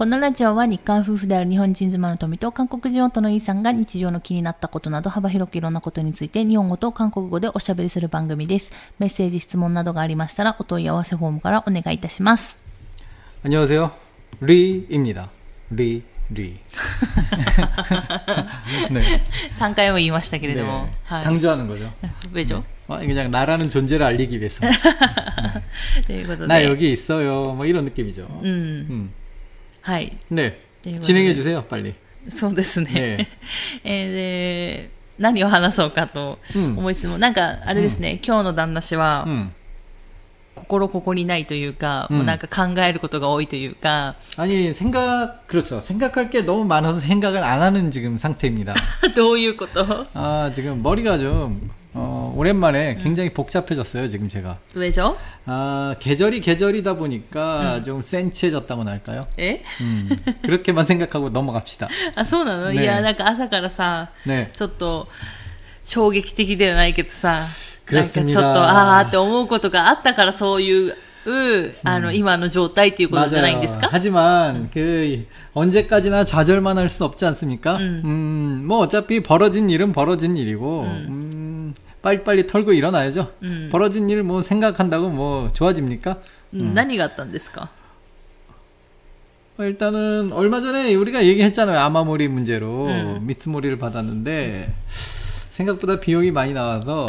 [0.00, 8.70] このラジオは日韓夫婦である日本人妻の富と韓国人夫のイーさんが日常の気になったことなど幅広くいろんなことについて日本語と韓国語でおしゃべりする番組です。
[8.98, 12.58] メッセージ、質問などがありましたらお問い合わせフォームからお願いいたします。
[13.42, 13.90] 안녕하세요.
[14.42, 15.30] 리입니다.
[15.70, 16.56] 리, 리.
[18.90, 19.20] 네.
[19.52, 20.84] 3回も言いましたけれども。
[20.84, 20.90] 네.
[21.04, 21.24] はい。
[21.24, 21.90] 강조하는 거죠.
[22.34, 22.64] 왜죠?
[22.86, 24.60] 어, 그냥 나라는 존재를 알리기 위해서.
[26.06, 26.46] ということで。
[26.48, 27.54] 나 여기 있어요.
[27.54, 28.26] 뭐 이런 느낌이죠.
[28.42, 28.48] うん。
[28.90, 29.10] 음.
[29.82, 30.16] はい。
[30.30, 30.52] 네.
[30.82, 31.94] ということで 진행해 주세요, 빨리.
[32.28, 32.92] そうですね。
[32.92, 33.28] ね
[33.84, 39.50] えーで、何を話そうかとうん思いつつも、なんか、あれですね、今日の旦那氏は、 음.
[40.56, 45.80] 心ここにないというか、うんもうなんか考えることが多いというか、 아니, 생각, 그렇죠.
[45.80, 48.74] 생각할 게 너무 많아서 생각을 안 하는 지금 상태입니다.
[49.14, 54.58] どういうこと 아, 지금 머리가 좀, 어, 오랜만에 굉장히 복잡해졌어요, 지금 제가.
[54.74, 59.26] 上じょ 아, 계절이 계절이다 보니까 좀 센치해졌다고나 할까요?
[59.38, 60.10] え 음,
[60.42, 61.88] 그렇게만 생각하고 넘어갑시다.
[62.16, 64.50] あ、そうなの、ねいや、なんか朝からさ、 네.
[64.52, 65.08] ちょっと、
[65.84, 70.94] 衝撃的ではないけどさ、なんかちょっ 그렇습니다 と、ああって思うことがあったからそういう、
[71.84, 77.76] あの、今の状態っていうことじゃないんですか 하지만 그 언제까지나 좌절만 할 수는 없지 않습니까?
[77.78, 81.49] 음, 뭐 어차피 벌어진 일은 벌어진 일이고, 음,
[82.01, 83.31] 빨리빨리 털고 일어나야죠.
[83.43, 83.69] 음.
[83.71, 86.17] 벌어진 일 뭐 생각한다고 뭐 좋아집니까?
[86.53, 86.59] 음.
[86.59, 86.73] 음.
[86.73, 87.69] 난이가 떴습니까?
[89.57, 91.77] 어, 일단은 얼마 전에 우리가 얘기했잖아요.
[91.79, 93.19] 아마모리 문제로 음.
[93.27, 94.73] 미스모리를 받았는데
[95.51, 97.07] 생각보다 비용이 많이 나와서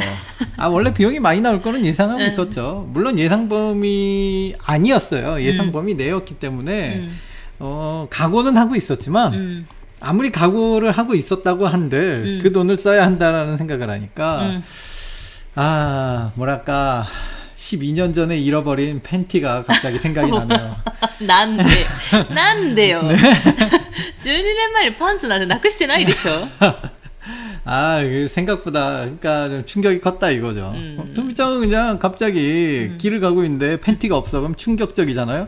[0.57, 2.27] 아 원래 비용이 많이 나올 거는 예상하고 네.
[2.27, 2.89] 있었죠.
[2.93, 5.43] 물론 예상 범위 아니었어요.
[5.43, 5.97] 예상 범위 음.
[5.97, 7.19] 내였기 때문에 음.
[7.61, 9.65] 어 각오는 하고 있었지만
[10.02, 12.40] 아무리 각오를 하고 있었다고 한들 음.
[12.44, 14.64] 그 돈을 써야 한다라는 생각을 하니까 うん。
[15.56, 17.08] 아 뭐랄까
[17.58, 20.78] 12년 전에 잃어버린 팬티가 갑자기 생각이 나네요.
[21.26, 21.64] なんで
[22.34, 23.08] なんでよ、12
[24.24, 26.32] 年前にパンツなんてなくしてないでしょ
[27.66, 30.72] 아, 그 생각보다, 그러니까 좀 충격이 컸다 이거죠.
[30.74, 30.98] 음.
[31.00, 34.40] 어, 토미짱은 그냥 갑자기 길을 가고 있는데 팬티가 없어.
[34.40, 35.48] 그럼 충격적이잖아요?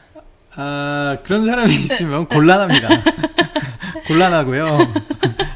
[0.54, 2.88] 아, 그런 사람이 있으면 곤란합니다.
[4.06, 4.78] 곤란하고요.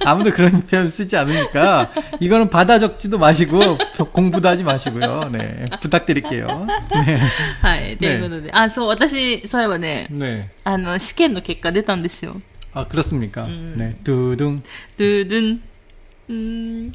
[0.05, 3.79] 아무도 그런 표현 쓰지 않으니까 이거는 받아 적지도 마시고
[4.13, 5.31] 공부도 하지 마시고요.
[5.33, 6.67] 네, 부탁드릴게요.
[7.07, 7.21] 네,
[7.63, 7.97] はい。
[7.99, 8.51] ということで。
[8.53, 10.49] あ、そう、私、そういえばね、 네.
[10.65, 12.41] あの、試験の結果出たんですよ。
[12.73, 13.47] 아 그렇습니까?
[13.77, 14.63] 네, 두둥
[14.97, 15.63] ドゥドゥン。
[16.29, 16.35] うー
[16.89, 16.93] ん。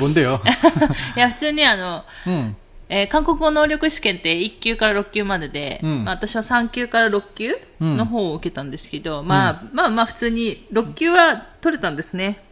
[0.00, 0.40] 뭔데요?
[1.16, 2.54] いや、普通にあの、 음,
[2.88, 12.42] えー韓国語能力試験って1級から6級までで、うんまあ、私は3級から6級うんの方を受けたんですけど、まあ、まあまあ普通に6級は取れたんですね。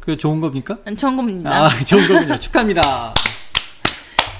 [0.00, 0.78] 그 좋은 겁니까?
[0.96, 1.66] チョンゴミンだ。
[1.66, 2.38] 아 좋은 거군요.
[2.38, 3.12] 축하합니다.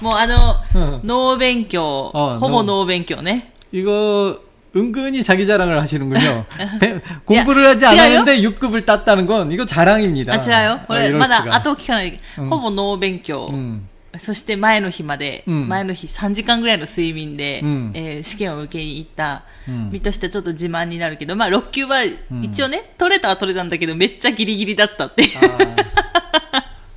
[0.01, 3.51] もうあの、うん脳勉強、あほぼ脳勉強ね。
[3.71, 4.39] 이거
[4.75, 6.45] 은근히 자기 자랑을 하시는군요.
[6.79, 10.33] 배- 공부를 하지 야, 않았는데 6급을 땄다는 건 이거 자랑입니다.
[10.33, 10.79] あ、違うよ。
[10.87, 11.55] こ 아, れ、 이럴 まだ 수가.
[11.55, 13.49] 後を聞かないで、うんほぼ脳勉強。
[13.51, 13.87] 음,
[14.17, 21.97] そして前の日まで、うん前の日3時間ぐらいの睡眠で、うんえー試験を受けに行ったうん身としてちょっと自慢になるけど、まあ6級は
[22.41, 25.29] 一応ね、取れたは取れたんだけど、めっちゃギリギリだったっていう。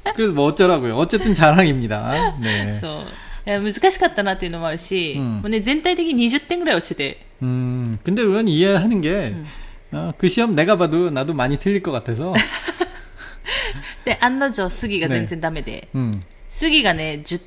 [0.05, 0.97] 아, 그래서 뭐 어쩌라고요.
[0.97, 2.37] 어쨌든 자랑입니다.
[2.41, 2.75] 네.
[2.75, 3.07] そう。
[3.47, 9.35] いや難しかったなっていうのもあるし、うんもうね、全体的に20点ぐらい落ちてて、 음, 근데 그건 이해하는 게,
[9.93, 12.35] 어, 그 시험 내가 봐도 나도 많이 틀릴 것 같아서,
[14.05, 16.21] で、案の定、杉が全然ダメで、 음,
[16.55, 17.41] 杉がね、10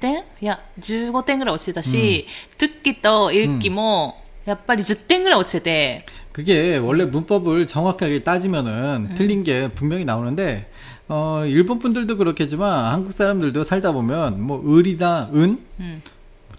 [0.00, 2.26] 点いや、15点ぐらい落ちてたし、
[2.58, 10.68] トゥッキとイルキも、やっぱり10点ぐらい落ちてて、 그게 원래 문법을 정확하게 따지면은 틀린 게 분명히 나오는데,
[11.08, 15.58] 어, 일본 분들도 그렇겠지만, 한국 사람들도 살다 보면, 뭐, 을이다, 은?
[15.78, 16.02] うん。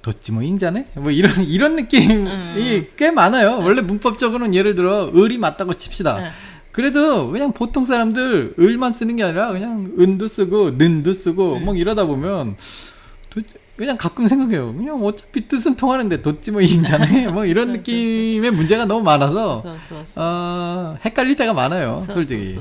[0.06, 0.86] 도찌 뭐 인자네?
[0.98, 3.58] 뭐 이런, 이런 느낌이 꽤 많아요.
[3.58, 6.32] 원래 문법적으로는 예를 들어, 을이 맞다고 칩시다.
[6.73, 11.65] 그래도 그냥 보통 사람들 을만 쓰는 게 아니라 그냥 은도 쓰고 는도 쓰고 네.
[11.65, 12.57] 막 이러다 보면
[13.29, 14.75] 도대체 그냥 가끔 생각해요.
[14.75, 19.65] 그냥 어차피 뜻은 통하는데 도찌뭐 인자네 뭐 이런 느낌의 문제가 너무 많아서
[20.17, 22.61] 아 어, 헷갈릴 때가 많아요, 솔직히.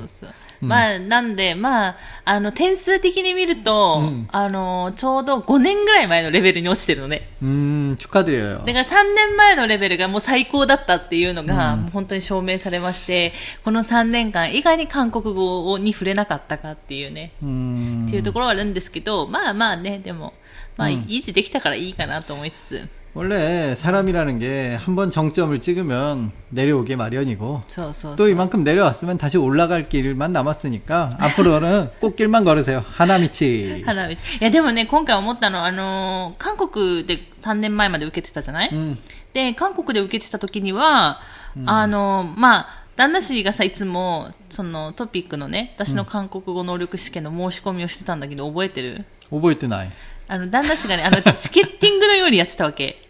[0.58, 7.28] そうそう まあ、なんで、まあ、あの、点数的に見ると、うんあの、ちょうど5年ぐらい前のレベルに落ちてるのね。
[7.42, 8.64] 음, 축하드려요.
[8.64, 13.34] だから3年前のレベルがもう最高だったっていうのが、もう本当に証明されまして、
[13.64, 20.32] この3年間、いかに韓国語に触れなかったかっていうね、 음, っていうところはあるんですけど、まあまあね、でも、
[20.78, 28.30] まあ、うん維持できたからいいかなと思いつつ、 원래 사람이라는 게 한 번 정점을 찍으면 내려오게 마련이고 そうそうそ 또 う。
[28.30, 32.82] 이만큼 내려왔으면 다시 올라갈 길만 남았으니까 앞으로는 꽃길만 걸으세요.
[32.84, 33.84] 하나미치.
[33.86, 38.98] 花火いや、でもね、今回思ったのは、あのー韓国で3年前まで受けてたじゃない、 음,
[39.32, 41.20] で、韓国で受けてた時には、
[41.66, 42.66] あの、まあ、
[42.96, 49.88] 旦那氏がさ、いつも、そのトピックのね、私の韓国語能力試験の申し込みをしてたんだけど、覚えてる 오버이트나이.
[50.28, 53.00] あの、旦那氏がね、あの、チケッティングのようにやってたわけ。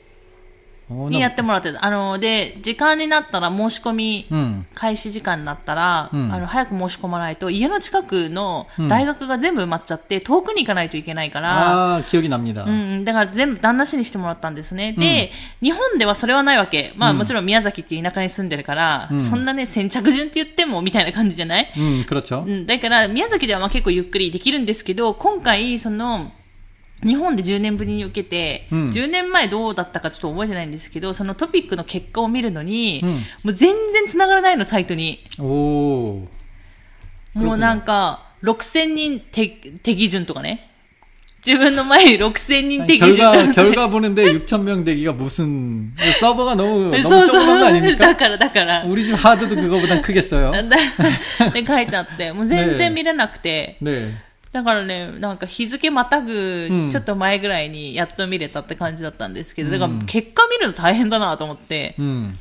[0.90, 1.82] 어, にやってもらってた。
[1.82, 12.64] あの、で、時間になったら申し込み、 음, 開始時間になったら、うんあの、早く申し込まないと、家の近くの大学が全部埋まっちゃって、遠くに行かないといけないから、 아, 기억이 납니다.
[12.66, 14.92] うん、だから全部旦那氏にしてもらったんですね。
[14.98, 15.32] で、
[15.62, 16.92] 日本ではそれはないわけ。
[16.96, 22.44] まあ、もちろん宮崎っていう田舎に住んでるから、うんそんなね、先着順って言ってもみたいな感じじゃない 음, 그렇죠.
[22.46, 26.30] うん、だから宮崎ではまあ結構ゆっくりできるんですけど、今回、その、
[27.02, 35.22] 日本で10年ぶりに受けて、うん10年前どうだったかちょっと覚えてないんですけど、そのトピックの結果を見るのに、うんもう全然繋がらないの、サイトに。
[35.38, 36.26] 오,
[37.34, 39.48] もうなんか、6000人手
[39.82, 40.70] 手基準とかね。
[41.46, 47.40] 自分の前に6000人 아니, 手基準 결과, 결과 보는데 6,000명 되기가 무슨, 서버가 너무, そ 너무 う 조그만 거
[47.44, 47.60] そう。
[47.60, 48.16] だ 아닙니까?
[48.16, 48.84] から、だから。
[48.86, 50.52] 우리 집 하드도 그거보단 크겠어요.
[50.52, 54.14] だで書いてあって、もう全然見れなくて、 네.
[54.51, 56.89] だからね、なんか日付またぐうん。
[56.89, 59.79] ちょっと前ぐらいにやっと見れたって感じだったんですけど、うん。
[59.79, 62.33] だから結果見るの大変だなと思って、 음,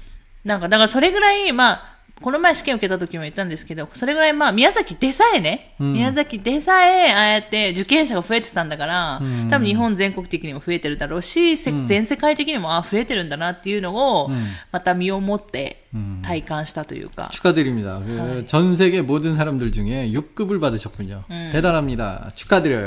[0.45, 18.00] なんかだからそれぐらい、まあ、この前試験受けた時も言ったんですけど、それぐらいまあ宮崎でさえね、うん宮崎でさえああやって受験者が増えてたんだから、うん多分日本全国的にも増えてるだろうし、せうん全世界的にもああ増えてるんだなっていうのを、うんまた身をもってうん体感したというか、 축하드립니다.
[18.00, 18.46] 그 아.
[18.48, 21.26] 전 세계 모든 사람들 중에 6급을 받으셨군요.
[21.30, 21.50] 음.
[21.52, 22.32] 대단합니다.
[22.36, 22.86] 축하드려요.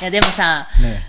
[0.00, 1.00] いやでもさ、 네.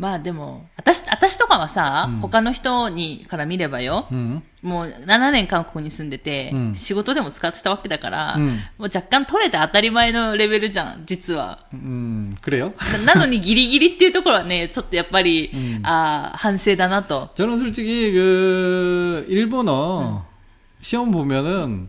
[0.00, 4.42] まあでも、私、私とかはさ、うん他の人にから見ればよ、 음.
[4.62, 11.60] もう7年韓国に住んでて、うん仕事でも使ってたわけだから、うんもう若干取れて当たり前のレベルじゃん、実は。
[11.72, 12.74] 음, 그래요?
[13.06, 17.30] ななのにギリギリっていうところはね、ち ょっとやっぱり、うんあー反省だなと。
[17.34, 20.26] 저는 솔직히 그 일본어
[20.82, 21.88] 시험 보면은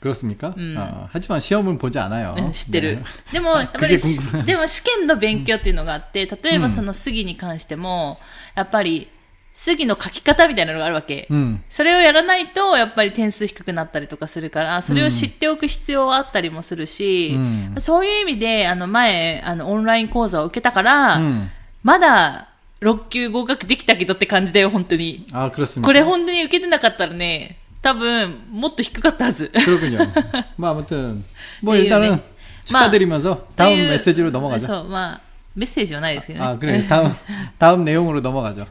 [0.00, 0.54] 그렇습니까?
[0.56, 0.76] 음.
[0.78, 2.34] 어, 하지만 시험은 보지 않아요.
[2.38, 2.96] うん知ってる
[3.32, 3.32] 네.
[3.34, 8.18] 。でも、やっぱりし 그게 궁금해 でも試験の勉強っていうのがあって、例えうんばその杉に関しても、
[8.54, 9.08] やっぱり、
[9.52, 11.26] 杉の書き方みたいなのがあるわけ。
[11.30, 11.60] 음.
[11.68, 21.50] それをやらないと、やっぱり点数低くなったりとかするから、それを知っておく必要はあったりもするし、うんそういう意味で、あの、前、あの、オンライン講座を受けたから、 음.
[21.82, 22.48] まだ、
[22.80, 25.26] 6級合格できたけどって感じだよ、本当に。
[25.32, 25.82] 아 그렇습니까?
[25.82, 29.51] これ本当に受けてなかったらね、多 多分もっと低かったはず。
[30.57, 31.23] まあ、もちろん。
[31.61, 32.21] もう、일단 은、 ね、
[32.65, 34.65] 축 하、 メッセージ로넘어가 죠。
[34.65, 35.21] そ、まあ、
[35.55, 36.45] メッセージはないですけどね。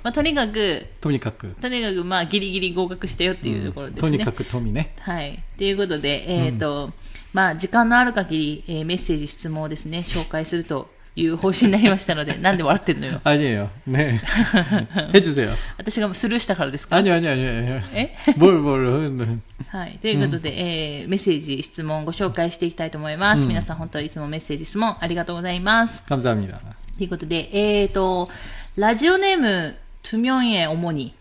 [0.03, 0.85] まあ、とにかく、
[1.63, 4.01] とにかく、まあ、ギリギリ合格したよっていうところですね。
[4.01, 4.97] とにかく、トね。
[4.99, 5.41] はい。
[5.57, 6.91] ということで、えっ、と、
[7.33, 10.91] まあ、時間のある限り、えー、メッセージ、質問をですね、紹介すると。
[11.16, 13.20] いう方針になりましたので、な んで笑ってるのよ。
[13.24, 13.70] 아니에요.
[13.88, 14.20] 네.
[15.14, 15.56] 해주세요.
[15.78, 17.82] 私がもうスルーしたからですか 아니요, 아니요, 아니요.
[17.96, 19.40] え 뭘, 뭘, 네.
[19.70, 19.98] はい。
[20.02, 23.42] ということで、えーメッセージ、質問ご紹介していきたいと思います。
[23.42, 26.04] うん皆さん本当いつもメッセージ、質問ありがとうございます。
[26.08, 26.60] 감사합니다.
[26.98, 28.30] ということで、えっ、と、
[28.78, 31.14] ラジオネーム、トゥミョンエ主に。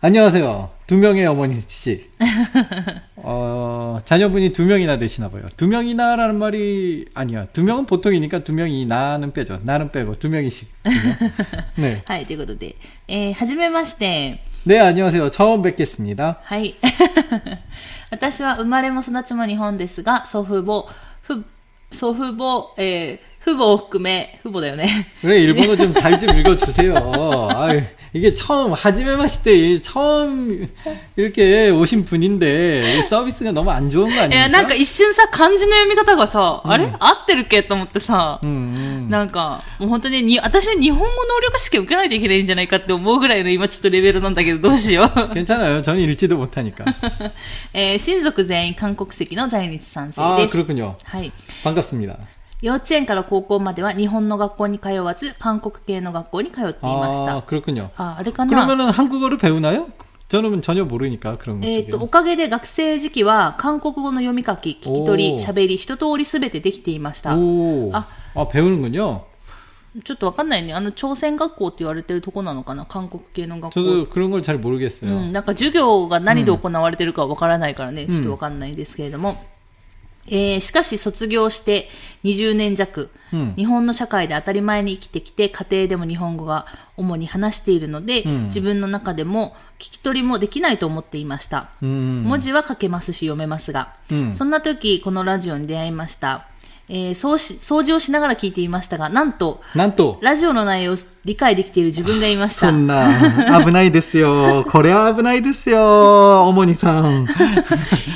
[0.00, 0.70] 안녕하세요.
[0.90, 2.10] 두 명의 어머니 씨.
[3.16, 5.42] 어, 자녀분이 두 명이나 되시나 봐요.
[5.56, 7.46] 두 명이나라는 말이 아니야.
[7.52, 9.60] 두 명은 보통이니까 두 명이 나는 빼죠.
[9.64, 10.68] 나는 빼고 두 명이씩.
[11.78, 12.02] 네.
[12.06, 12.26] はい。
[12.26, 12.76] ということで、
[13.08, 14.40] えーはじめまして。
[14.64, 15.30] 네, 안녕하세요.
[15.30, 16.40] 처음 뵙겠습니다.
[16.42, 16.74] はい。
[18.10, 20.86] 私は生まれも育ちも日本ですが、祖父母、
[21.22, 21.44] ふ
[21.92, 24.88] 祖父母、えー 父母を含め、父母だよね。
[25.22, 27.48] 그래, 일본어 좀 잘 좀 읽어주세요.
[27.54, 27.80] 아유,
[28.12, 30.66] 이게 처음, 하지메 마시 때 처음
[31.14, 34.48] 이렇게 오신 분인데 이 서비스가 너무 안 좋은 거 いや、 아닙니까?
[34.50, 38.74] なんか一瞬さ、漢字の読み方がさ、あれ合ってるっけと思ってさ、 음,
[39.06, 39.10] 음.
[39.10, 45.30] なんか、もう本当にに、私は日本語能力試験受けないといけないんじゃないかって思うぐらいの今ちょっとレベルなんだけど、どうしよう。
[45.32, 45.82] 괜찮아요.
[45.82, 46.84] 저는 읽지도 못하니까.
[47.74, 50.52] えー親族全員韓国籍の在日3世 아 です。
[50.56, 50.96] 그렇군요.
[51.04, 51.30] はい。
[51.62, 52.18] 반갑습니다.
[52.62, 57.46] 幼稚園から高校までは日本の学校に通わず、韓国系の学校に通っていまし 아 た。
[57.46, 57.90] 그렇군요.
[57.96, 59.88] あ、あれかな 그러면은 한국어를 배우나요?
[60.28, 61.90] 저는 전혀 모르니까 그런 것 えっ、 쪽에.
[61.92, 67.36] と、おかげで学生時期は韓国語の読み書き、聞き取り、おー喋り、一通りすべてできていました。
[67.36, 67.92] 오.
[67.92, 68.04] 아.
[68.34, 69.20] 아 배우는군요.
[70.04, 70.74] ちょっとわかんないね。
[70.74, 73.80] あの、朝鮮学校って言われてるとこなのかな韓国系の学校。
[73.80, 75.06] 저도 그런 걸 잘 う 모르겠어요.
[75.08, 79.36] ん、なんか授業が何で行われてるかわからないからね、ちょっとわかんないですけれども。
[80.27, 81.89] えーしかし卒業して
[82.23, 86.65] 20年弱、うん日本の社会で当たり前に生きてきて、家庭でも日本語が
[86.97, 91.69] 主に話しているので、ん自分の中でも聞き取りもできないと思っていました。
[91.81, 92.23] 음.
[92.23, 96.45] 文字は書けますし読めますが、うんそんな時、このラジオに出会いました。
[96.90, 100.18] えーそうし掃除をしながら聞いていましたが、なんと、 난 또.
[100.22, 102.68] ラジオの内容を理解できている自分がいました。
[102.68, 104.62] 손나 아브나이 됐어요.
[104.68, 105.76] 거래 아브나이 됐어요.
[106.46, 107.26] 어머니 상.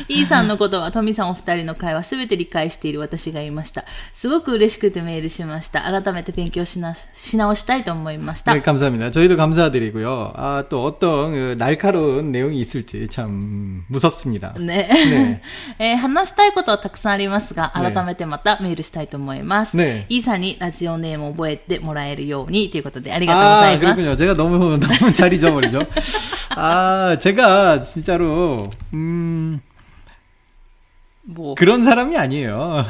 [0.07, 3.85] イーさんのことは、トミさんお二人の会話すべて理解している私がいました。
[4.15, 5.81] すごく嬉しくてメールしました。
[5.83, 8.53] 改めて勉強しなし直したいと思いました。
[8.55, 9.11] 네, 감사합니다.
[9.11, 10.33] 저희도 감사드리고요.
[10.37, 14.55] 아, 또 어떤 그 날카로운 내용이 있을지 참 무섭습니다.
[14.61, 14.89] ね。
[15.11, 15.43] ね
[15.81, 19.77] えー話したいことはたくさんありますが、ね改めてまた メールしたいと思います。
[19.77, 24.01] ねイーさんにラジオネームを覚えてもらえるようにということでありがとうござ 아, います。
[24.03, 24.17] 그렇군요.
[24.17, 25.87] 제가 너무, 너무 잘 잊어버리죠.
[26.57, 29.61] 아, 제가 진짜로, 음,
[31.27, 32.85] もう、 그런 사람이 아니에요.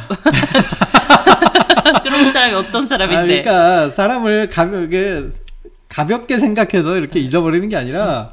[2.02, 3.42] クロムサラミ、オットンサラミ 아, って。
[3.42, 5.24] 그러니까 사람을 가볍게,
[5.88, 8.32] 가볍게 생각해서 이렇게 잊어버리는 게 아니라,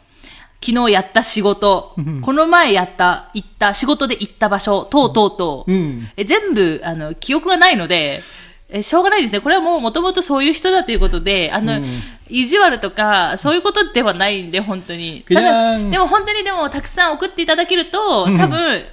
[0.63, 8.21] 昨日やった仕事、この前やった、行った、仕事で行った場所、とうと、うん、え全部、あの、記憶がないので、
[8.69, 9.41] えしょうがないですね。
[9.41, 15.25] これはもうもともとそういう人だということで、あの、うん、意地悪とか、そういうことではないんで、本当に。
[15.27, 18.83] ただ、でも本当にでもたくさん送っていただけると、多分、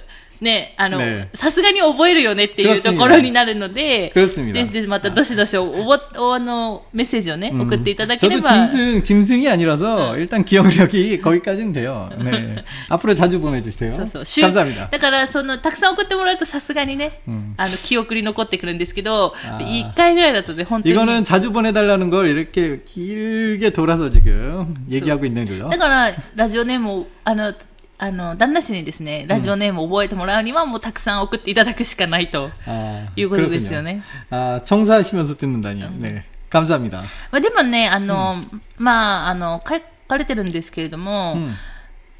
[0.41, 0.99] ね、あの、
[1.33, 5.93] さすがに覚えるよねっていうところになるので、ですですまたどしどしおぼ
[6.33, 8.49] あのメッセージをね、送っていただければ。
[8.49, 12.63] 저도짐승짐승이아니라서일단기억력이거기까지는돼요 네.
[12.89, 14.23] 앞으로자주보내주세요そうそう。
[14.23, 14.87] 감사합니 다。
[14.89, 14.99] だ。
[14.99, 17.21] からそのたくさん送ってもらうとさすがにね、
[17.57, 20.95] あの記憶に残ってくるんですけど、一回ぐらいだとね、本当に。
[20.95, 25.69] 이거는자주보내달라는걸이렇게길게돌아서지금얘기하고있는거 죠?
[25.69, 27.53] だからラジオネームあの
[27.98, 33.76] あの、旦那氏にですね、ラジオネームを覚えてもらうには、もうたくさん送っていただくしかないと 아, いうことです 그렇군요.
[33.76, 34.02] よね。
[34.30, 35.80] 아, 청소하시면서 듣는다니.
[36.00, 36.24] 네.
[36.50, 36.98] 감사합니다.
[37.30, 38.44] まあ、でもね、あの、
[38.78, 41.54] まあ、あの、書かれてるんですけれども、 음.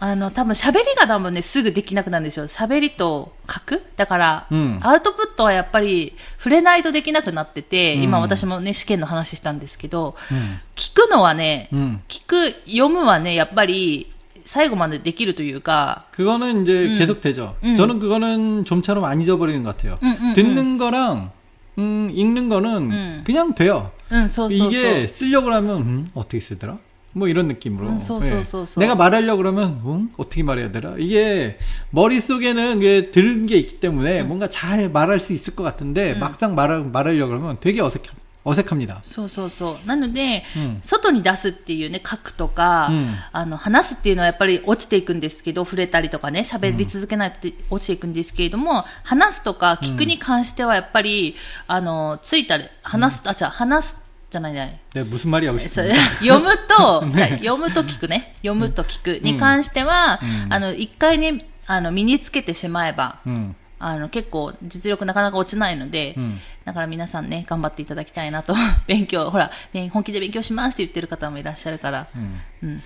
[0.00, 2.47] あの、多分喋りが多分ね、すぐできなくなるんですよ。
[2.47, 10.61] 喋りと書くだから、うんアウトプットはやっぱり触れないとできなくなってて、うん今私もね、試験の話したんですけど、 음.
[10.76, 12.00] 聞くのはね、 음.
[12.09, 14.12] 聞く、読むはね、やっぱり
[14.49, 17.57] 最後までできるというか、 그거는 이제 계속 되죠.
[17.64, 17.75] 음.
[17.75, 19.99] 저는 그거는 좀처럼 안 잊어버리는 것 같아요.
[20.02, 21.31] 음, 음, 듣는 거랑
[21.78, 23.23] 음, 읽는 거는 음.
[23.25, 23.90] 그냥 돼요.
[24.11, 24.69] うん、そうそうそう。
[24.69, 26.78] 이게 쓰려고 하면 음, 어떻게 쓰더라?
[27.14, 27.88] 뭐 이런 느낌으로.
[27.88, 28.81] 음, 소, 소, 소, 소.
[28.81, 30.95] 내가 말하려고 그러면 음, 어떻게 말해야 되나?
[30.99, 31.59] 이게
[31.90, 36.81] 머릿속에는 이게 들은 게 있기 때문에 뭔가 잘 말할 수 있을 것 같은데 막상 말하,
[36.81, 38.02] 말하려고 그러면 되게 어색
[38.47, 39.00] 어색합니다.
[39.04, 39.87] そうそうそう。
[39.88, 54.78] なので、うん外に出すっていうね、書くとか、うんあの、話すっていうのはやっぱり落ちていくんですけど、触れたりとかね、喋り続けないと落ちていくんですけれども、話すとか聞くに関してはやっぱり、あの、ついたり、話す、あ、じゃ話す、じゃないね。
[54.93, 55.95] 내가 무슨 말이 하고 そう 싶습니까?
[56.21, 58.35] 読むと、 ねさ読むと聞くね。
[58.43, 63.54] 読むと聞くに関しては、うんあの、一回ね、あの、身につけてしまえば、 음.
[63.78, 68.54] あの、結構実力なかなか落ちないので、うんだから皆さんね、頑張っていただきたいなと。
[68.87, 72.07] 勉強、ほら、勉本気で勉強しますって言ってる方もいらっしゃるから。
[72.16, 72.40] 음.
[72.62, 72.83] うん。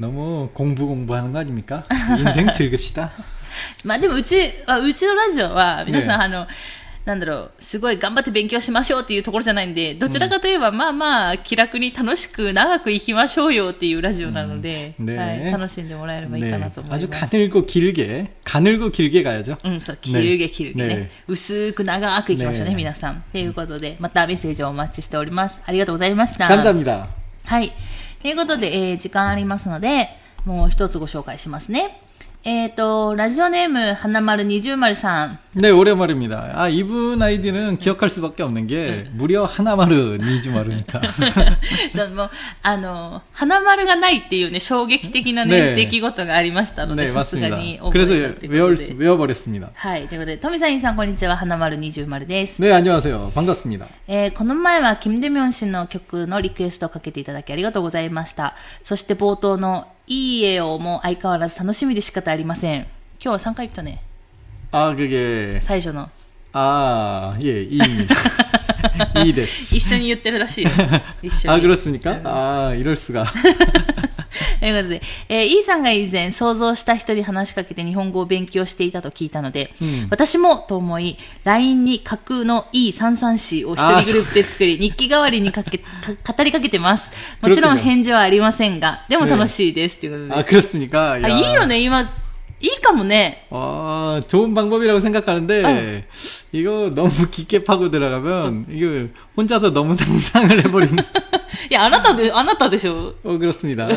[0.00, 1.84] 너무 공부 공부하는 거 아닙니까?
[2.18, 3.10] 인생 즐깁시다.
[3.84, 6.46] まあでもうち、あうちのラジオは、皆さん、ねあの、
[7.06, 16.70] なんだろう、すごい頑張って勉強しましょうっていうところじゃないんで、どちらかといえば、まあまあ、気楽に楽しく長く生きましょうよっていうラジオなので、うんねはい、楽しんでもらえればいいかな 네.
[16.70, 17.20] と思い 아주 ます。
[17.26, 19.58] 가늘고 길게 가늘고 길게 가야죠.
[19.64, 23.24] うん、そう、切るげ切るげねね薄く長くいきましょうね、ね皆さん。
[23.32, 25.60] ということで、またメッセージをお待ちしております。
[25.66, 26.46] ありがとうございました。
[26.46, 27.08] 감사합니다.
[27.44, 27.72] はい。
[28.22, 30.08] ということで、えー時間ありますので、
[30.44, 32.00] もう一つご紹介しますね。
[32.46, 35.38] えっ、と、ラジオネーム、花丸二重丸さん。
[35.54, 36.50] 네, 오랜만입니다.
[36.54, 41.00] 아, 이분 아이디는 기억할 수밖에 없는 게 무려 하나마르 니즈마르니까.
[41.92, 42.28] その
[42.62, 47.58] あの、花丸がないっていうね、衝撃的なね、ね出来事がありましたので、 네, さすが 맞습니다.
[47.58, 48.94] に覚え 그래서 たという 외워, ことで。
[48.94, 49.70] 외워버렸습니다.
[49.74, 50.08] はい。
[50.08, 51.36] ということで、富さんさん、こんにちは。
[51.36, 52.60] 花丸二重丸です。
[52.60, 53.30] 네, 안녕하세요.
[53.36, 53.86] 반갑습니다.
[54.08, 58.56] えーこの前は、キム・デミョン氏の曲のリクエストをかけていただきありがとうございました。
[58.82, 62.83] そして冒頭の、 いい絵をもう相変わらず楽しみで仕方ありません。
[62.83, 64.01] 今日は3回言ったね。
[64.71, 65.59] あ、げげ。
[65.59, 66.09] 最初の。
[66.53, 67.81] ああ、いえ、いい。
[69.27, 69.75] いいです。
[69.75, 70.71] 一緒に言ってるらしいよ。
[71.21, 71.55] 一緒に。
[71.55, 73.27] あ、グロスにかああ、いろいろすが。
[74.67, 85.77] ということで、えー、E さんが以前想像した人に話しかけて日本語を勉強していたと聞いたので、うん、私もと思い、LINE に架空の E33 氏を一人グループで作り、日記代わりにかけ
[86.23, 87.11] か、語りかけてます。
[87.41, 89.99] もちろん返事はありませんが、でも楽しいです。
[89.99, 90.41] ということで。
[90.41, 91.11] あ、그렇습니 까。
[91.13, 92.05] あ、いいよね、今。
[92.59, 96.01] 이까문에 아 좋은 방법이라고 생각하는데 아 유.
[96.57, 101.05] 이거 너무 깊게 파고 들어가면 이거 혼자서 너무 상상을 해버리는
[101.71, 103.15] 야, 안 왔다, 안 왔다 되죠.
[103.23, 103.87] 어, 그렇습니다.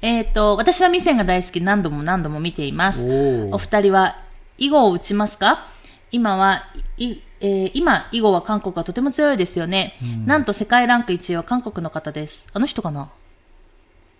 [0.02, 3.02] えーっと、私はミセンが大好き何度も何度も見ています。
[3.02, 4.18] おーお二人は
[4.58, 5.66] 囲碁を打ちますか
[6.10, 6.64] 今は、
[6.98, 9.94] いえー今、囲碁は韓国がとても強いですよね。
[10.26, 12.46] なんと世界ランク1位は韓国の方です。
[12.52, 13.08] あの人かな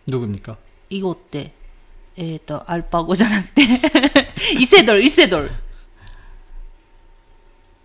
[0.08, 0.56] 누굽니까?
[0.90, 1.52] 囲碁って、
[2.21, 3.61] えっ、と、アルパゴじゃなくて、
[4.59, 5.49] イセドル、イセドル。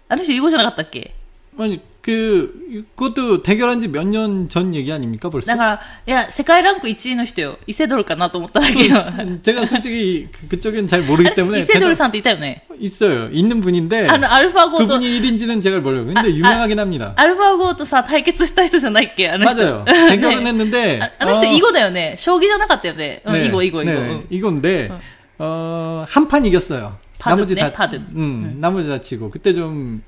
[0.09, 1.15] あの人英語じゃなかったっけ？
[1.57, 5.58] マジ 그 그것도 대결한 지 몇 년 전 얘기 아닙니까 だ 벌써?
[5.58, 7.58] から、いや、世界ランク1位の人よ。
[7.68, 8.96] イセドルかなと思っただけよ。
[9.44, 12.64] 제가 솔직히 그- 그쪽엔 잘 あ 모르기 れ 때문에 イセドル 대답- さんっていたよね。
[12.80, 13.30] 있어요.
[13.34, 17.14] 있는 분인데 あの、アルファゴと、 그분이 1인지는 제가 모르고 근데 아, 유명하긴 합니다.
[17.18, 19.84] アルファゴとさ、対決した人じゃないっけあの人。
[19.84, 19.86] 맞아요.
[20.10, 22.16] 대결은 ね 했는데 ああの人、 어, 囲碁だよね。
[22.18, 23.22] 将棋じゃなかったよね。
[23.26, 23.92] うん、 네, 囲碁、囲碁、囲碁。
[23.92, 24.90] 네, うん 이건데
[25.38, 26.98] 어, 한 판 이겼어요.
[27.20, 27.98] 파드, 나머지 네, 다 파드.
[28.16, 30.02] 음, 나머지 다 치고 그때 좀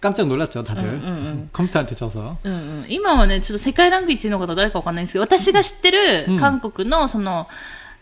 [0.00, 0.84] 깜짝 놀랐죠, 다들.
[0.84, 2.36] うんうん 컴퓨터한테 져서.
[2.44, 7.48] うんうん、今はね、ちょっと世界ランク1位の方誰かわかんないんですけど、私が知ってるうん韓国のその、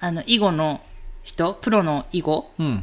[0.00, 0.80] あの、囲碁の
[1.22, 2.82] 人、プロの囲碁 음.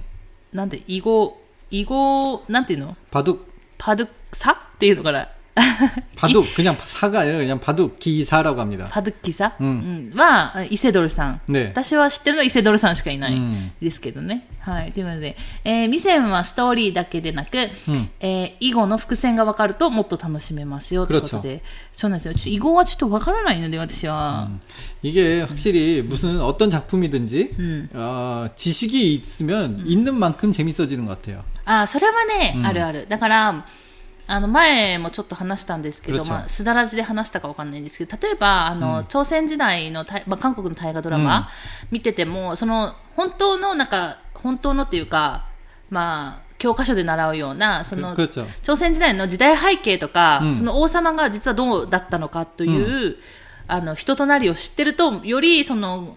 [0.54, 1.38] なんで、囲碁、
[1.70, 3.40] 囲碁、なんていうの 바둑
[3.78, 5.30] パドゥサっていうのかな
[6.16, 8.88] 바둑 그냥 사가 아니라 그냥 바둑 기사라고 합니다.
[8.90, 11.42] パドゥキサ、うんうんは、イセドルさん。
[11.50, 11.70] 네.
[11.70, 14.48] 私は知ってるのはイセドルさんしかいないうんですけどね。
[14.60, 14.94] はい。
[14.94, 17.58] というので、えー、ミセンはストーリーだけでなく、
[17.90, 21.62] うんえー囲碁の伏線が分かるともっと楽しめますよということで。
[21.92, 22.34] そうなんですよ。
[22.36, 24.48] ちょ囲碁はちょっと分からないので、私は。
[25.04, 27.90] 이게 확실히 무슨 어떤 작품이든지 음.
[27.94, 31.44] 어, 지식이 있으면 있는 만큼 재밌어지는 것 같아요.
[31.66, 33.08] あ、それはね、うんあるある。
[33.10, 33.66] だから、
[34.27, 41.51] あの前もちょっと話したんですけど、まあ、すだらじで話したかわかんないんですけど例えばあの、うん、朝鮮時代の、まあ、韓国の大河ドラマ、
[41.91, 45.47] 見ててもその本当のなんか本当のっていうか、
[45.91, 48.17] まあ、教科書で習うようなその
[48.63, 53.17] 朝鮮時代の時代背景とか、うん、その王様が実はどうだったのかという、
[53.67, 56.17] あの人となりを知ってるとよりその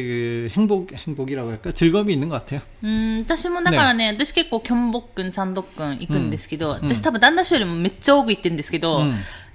[0.00, 2.60] 그 행복 행복이라고 할까 즐거움이 있는 것 같아요.
[2.82, 9.14] うん私もだからね、私結構キョンボックン、チャンドックン行くんですけど、私多分旦那氏よりもめっちゃ多く行ってるんですけど、うん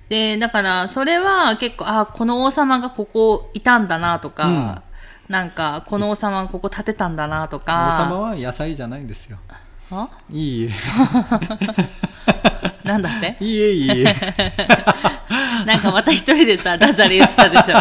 [0.10, 4.84] で、だからそれは結構、あ、この王様がここいたんだなとか、
[5.30, 9.38] なんか、この王様はここ建てたんだなとか、 오사마와 야사이じゃないんですよ。
[9.90, 10.72] あいいえ。
[12.86, 14.16] なんだっていいえ、いいえ。
[15.66, 17.76] なんかまた一人でさ、ダジャレ言ってたでしょ。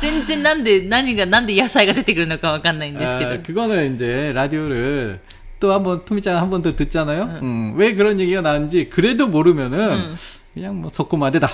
[0.00, 3.30] 全然なんで、何が、なんで野菜が出てくるのかわかんないんですけど。
[3.32, 5.20] 아, 그거는 이제 라디오를
[5.60, 7.40] 또 한번 토미짱 한 번 더 듣잖아요.
[7.42, 10.14] 음, 왜 그런 얘기가 나는지 그래도 모르면은
[10.54, 11.50] 그냥 뭐 속고마대다.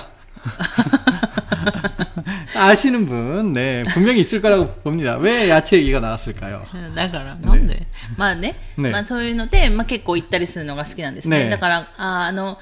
[2.55, 5.17] 아시는 분, 네, 분명히 있을 거라고 봅니다.
[5.17, 6.65] 왜 야채 얘기가 나왔을까요?
[6.73, 11.45] うんだから、なんで、まあね、ねまあそういうので、まあ結構行ったりするのが好きなんですね。
[11.45, 12.57] ねだから、ああの、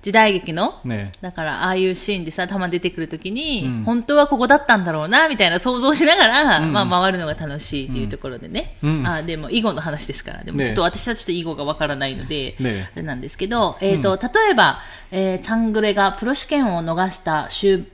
[0.00, 1.10] 時代劇の、 네.
[1.20, 3.84] だから、ああいうシーンでさ、たま出てくるときに、うん。
[3.84, 6.72] 本当はここだったんだろうな、みたいな想像しながら、うん。
[6.72, 8.76] まあ回るのが楽しいっていうところでね。
[8.82, 9.06] うん。
[9.06, 10.44] あでも、囲碁の話ですから。
[10.44, 10.66] でも、ね。
[10.66, 12.90] ちょっと私はちょっと囲碁がわからないので、ね。
[12.94, 14.80] なんですけど、えっ、と、例えば、
[15.10, 17.84] えーチャングレがプロ試験を逃した終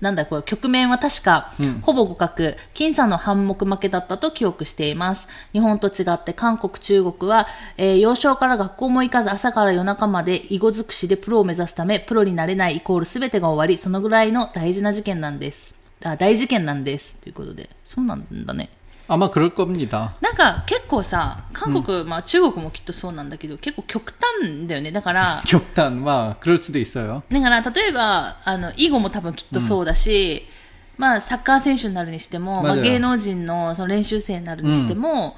[0.00, 5.28] なんだこれ、局面は確か、うんほぼ互角、僅差の半目負けだったと記憶しています。
[5.52, 15.74] 日本と違って韓国、中国は、えー幼少から学校も行かず朝から夜中まで囲碁尽くしでプロを目指すため、プロになれないイコール全てが終わり、そのぐらいの大事な事件なんです。
[16.02, 17.18] あ、大事件なんです。
[17.18, 17.68] ということで。
[17.84, 18.70] そうなんだね。
[19.09, 20.15] 아마 그럴 겁니다.
[20.19, 24.91] なんか結構さ、韓国、まあ中国もきっとそうなんだけど、結構極端だよね。
[24.91, 27.21] だから、 極端, 막 그럴 수도 있어요.
[27.29, 30.47] だから、例えば、あの、囲碁も多分きっとそうだし、
[30.97, 35.35] まあ、サッカー選手になるにしても、まあ、 맞아요 芸能人のその練習生になるにしても、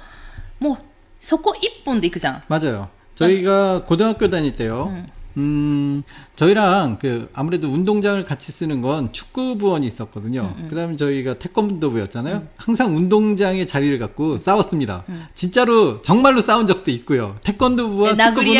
[0.60, 0.78] もう、
[1.20, 2.42] そこ一本で行くじゃん。
[2.48, 2.88] 맞아요.
[3.16, 5.04] 저희가 고등학교 다닐 때요.
[5.37, 6.03] 음,
[6.35, 10.53] 저희랑 그 아무래도 운동장을 같이 쓰는 건 축구부원이 있었거든요.
[10.69, 12.43] 그다음에 저희가 태권도부였잖아요.
[12.55, 15.03] 항상 운동장에 자리를 갖고 싸웠습니다.
[15.35, 17.35] 진짜로 정말로 싸운 적도 있고요.
[17.43, 18.53] 태권도부와 네, 축구부는.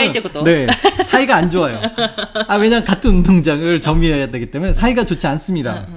[0.43, 0.67] 네
[1.05, 1.81] 사이가 안 좋아요.
[2.47, 5.87] 아 왜냐면 같은 운동장을 점유해야 되기 때문에 사이가 좋지 않습니다.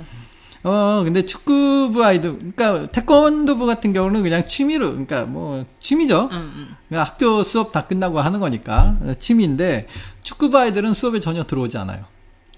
[0.65, 6.29] 어, 근데 축구부 아이들, 그러니까 태권도부 같은 경우는 그냥 취미로, 그러니까 뭐 취미죠.
[6.31, 6.75] うんうん。
[6.87, 9.87] 그러니까 학교 수업 다 끝나고 하는 거니까 취미인데
[10.21, 12.05] 축구부 아이들은 수업에 전혀 들어오지 않아요.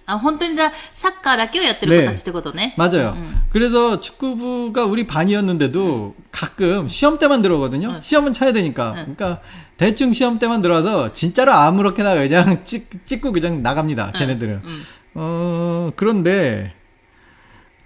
[0.05, 2.75] あ、本当にだ、サッカーだけをやってる子たちってことね。
[2.77, 3.13] 맞아요.
[3.15, 3.45] 음.
[3.51, 7.91] 그래서 축구부가 우리 반이었는데도 가끔 시험 때만 들어오거든요.
[7.91, 7.99] 응.
[8.01, 8.95] 시험은 쳐야 되니까.
[8.97, 9.15] 응.
[9.15, 9.39] 그러니까
[9.77, 14.11] 대충 시험 때만 들어와서 진짜로 아무렇게나 그냥 찍, 찍고 그냥 나갑니다.
[14.11, 14.61] 걔네들은.
[14.65, 14.83] うん。
[15.15, 16.73] 어, 그런데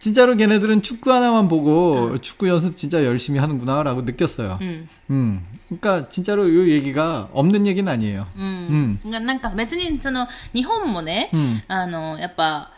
[0.02, 4.60] 진짜로 걔네들은 축구 하나만 보고 축구 연습 진짜 열심히 하는구나라고 느꼈어요.
[4.62, 4.90] うん。
[5.10, 5.46] 음.
[5.70, 8.28] 그러니까 진짜로 이 얘기가 없는 얘기는 아니에요.
[8.38, 9.00] うん。
[9.10, 11.62] がなんか別に、その、日本もね、 음.
[11.68, 12.72] あの、やっぱ、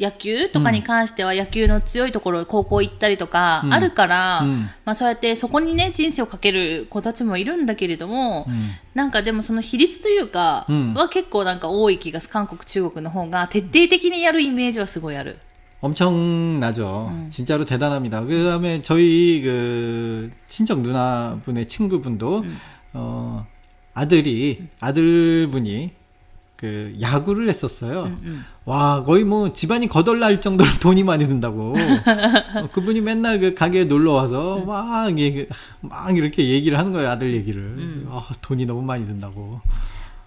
[0.00, 8.70] 野球とかに関しては野球の強いところ、高校行ったりとかうんあるから、うんまあそうやってそこにね、人生をかける子たちもいるんだけれども、 음.
[8.94, 15.38] なんかでもその比率というか、うんは結構なんか多い気がす韓国、中国の方が徹底的にやるイメージはすごいある。
[15.82, 17.26] 엄청나죠.
[17.28, 18.22] 진짜로 대단합니다.
[18.22, 22.44] 그 다음에 저희 그 친척 누나분의 친구분도
[22.94, 23.46] 어
[23.94, 25.92] 아들이 아들분이
[26.56, 28.02] 그 야구를 했었어요.
[28.02, 28.44] うんうん。
[28.64, 31.74] 와 거의 뭐 집안이 거덜날 정도로 돈이 많이 든다고.
[31.76, 35.46] 어, 그분이 맨날 그 가게에 놀러 와서 막 얘기
[35.80, 38.04] 막 이렇게 얘기를 하는 거예요 아들 얘기를.
[38.08, 39.60] 아, 돈이 너무 많이 든다고.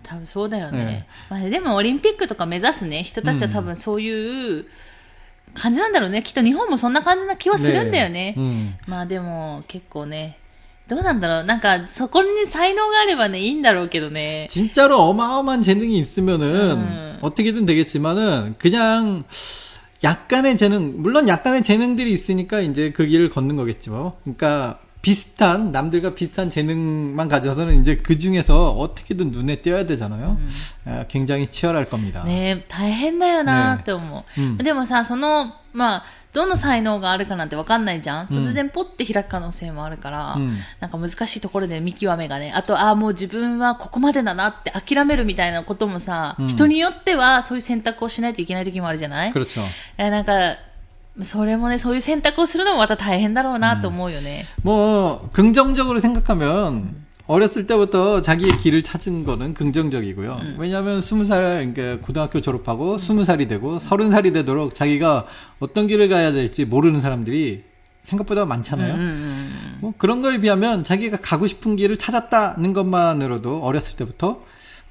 [0.04, 1.08] 多分そうだよえね。
[1.30, 4.66] まあ、でもオリンピックとか目指すね、人たちは多分そういう
[5.56, 6.24] 感じなんだろうね。
[6.24, 8.36] きっと日本もそんな感じな気はするんだよね。
[8.38, 8.74] 음.
[8.88, 10.38] まあでも結構ね、
[10.88, 11.44] どうなんだろう。
[11.44, 14.48] なんかそこに才能があればね、いいんだろうけどね。
[14.50, 17.18] 진짜로 어마어마한 재능이 있으면은 음.
[17.22, 19.24] 어떻게든 되겠지만은 그냥
[20.04, 24.18] 약간의 재능 물론 약간의 재능들이 있으니까 이제 그 길을 걷는 거겠지 뭐.
[24.24, 30.38] 그러니까 비슷한 남들과 비슷한 재능만 가져서는 이제 그 중에서 어떻게든 눈에 띄어야 되잖아요.
[30.86, 32.24] 아, 굉장히 치열할 겁니다.
[32.24, 34.42] ね大変だよなって思う。
[34.42, 36.04] うんでもさ、その、まあ、
[36.34, 38.28] どの才能があるかなんてわかんないじゃん。
[38.32, 42.52] うん突然ポッて開く可能性もあるから、うんなんか難しいところで見極めがね。
[42.54, 49.62] あと、ああ、もう自分はここまでだなって諦めるみたいなこともさ、うん人によってはそういう選択をしないといけない時もあるじゃない 그렇죠.
[49.98, 50.58] えなんか、
[51.22, 54.44] それもね、そういう選択をするのもまた大変だろうなと思うよね。
[54.64, 56.96] 뭐 긍정적으로 생각하면
[57.28, 60.42] 어렸을 때부터 자기의 길을 찾은 거는 긍정적이고요.
[60.58, 65.28] 왜냐하면 스무 살 그러니까 고등학교 졸업하고 스무 살이 되고 서른 살이 되도록 자기가
[65.60, 67.64] 어떤 길을 가야 될지 모르는 사람들이
[68.04, 68.94] 생각보다 うんうん 많잖아요.
[68.96, 74.42] うん 뭐 그런 거에 비하면 자기가 가고 싶은 길을 찾았다는 것만으로도 어렸을 때부터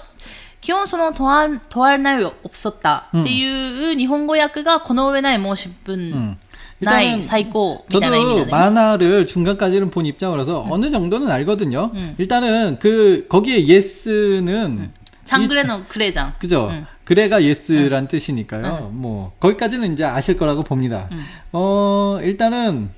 [0.66, 6.40] 基本その問わとあるないを競ったっていう日本語訳がこの上ない申し分
[6.82, 10.68] 일단은 사이코 저도 만화를 중간까지는 본 입장으로서 응.
[10.68, 10.72] 음.
[10.72, 11.92] 어느 정도는 알거든요.
[11.96, 12.16] 응.
[12.18, 14.92] 일단은 그 거기에 예스는 음.
[15.24, 16.34] 장그레노 이, 그레장.
[16.38, 16.72] 그죠.
[17.04, 18.92] 그래가 예스란 뜻이니까요.
[18.94, 21.10] 뭐 거기까지는 이제 아실 거라고 봅니다.
[21.52, 22.90] 어 일단은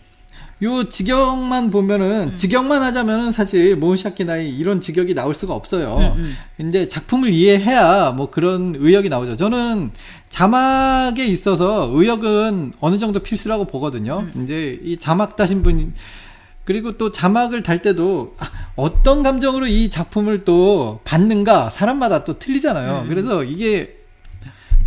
[0.64, 6.14] 요 직역만 보면은 직역만 하자면은 사실 모샤키 나이 이런 직역이 나올 수가 없어요.
[6.16, 9.36] 음, 근데 작품을 이해해야 뭐 그런 의역이 나오죠.
[9.36, 9.92] 저는
[10.30, 14.26] 자막에 있어서 의역은 어느 정도 필수라고 보거든요.
[14.44, 15.94] 이제 이 자막 따신 분
[16.64, 23.06] 그리고 또 자막을 달 때도 아, 어떤 감정으로 이 작품을 또 받는가 사람마다 또 틀리잖아요.
[23.08, 23.97] 그래서 이게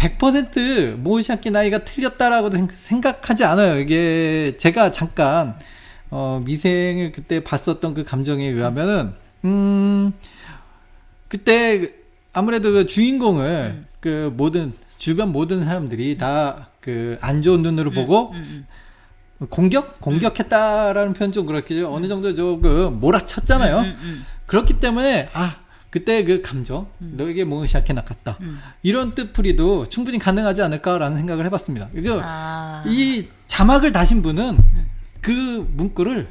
[0.00, 3.78] 100% 모시아키 나이가 틀렸다라고 생각하지 않아요.
[3.78, 5.56] 이게 제가 잠깐
[6.10, 9.12] 어, 미생을 그때 봤었던 그 감정에 의하면은
[9.44, 10.12] 음
[11.28, 11.92] 그때
[12.32, 13.44] 아무래도 그 주인공을
[13.76, 13.86] 음.
[14.00, 18.66] 그 모든 주변 모든 사람들이 다그 안 좋은 눈으로 음, 보고 음,
[19.40, 19.46] 음.
[19.50, 22.08] 공격 공격했다라는 표현 좀 그렇게 어느 음.
[22.08, 23.84] 정도 조금 몰아쳤잖아요.
[24.46, 25.59] 그렇기 때문에 아
[25.90, 27.14] 그때 그 감정 음.
[27.16, 28.60] 너에게 몸을 시작해 나갔다 음.
[28.82, 31.88] 이런 뜻풀이도 충분히 가능하지 않을까라는 생각을 해봤습니다.
[31.96, 32.84] 이거 아.
[32.86, 34.86] 이 자막을 다신 분은 음.
[35.20, 36.28] 그 문구를